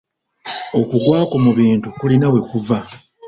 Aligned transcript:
Okugwakwo 0.79 1.35
mu 1.45 1.51
bintu 1.59 1.87
kulina 1.97 2.27
wekuva. 2.33 2.77